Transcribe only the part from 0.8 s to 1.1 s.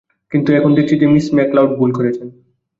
যে,